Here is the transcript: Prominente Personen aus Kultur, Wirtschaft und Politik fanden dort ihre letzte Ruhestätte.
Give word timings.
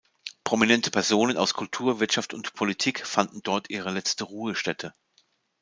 Prominente 0.43 0.89
Personen 0.89 1.37
aus 1.37 1.53
Kultur, 1.53 1.99
Wirtschaft 1.99 2.33
und 2.33 2.55
Politik 2.55 3.05
fanden 3.05 3.43
dort 3.43 3.69
ihre 3.69 3.91
letzte 3.91 4.23
Ruhestätte. 4.23 4.95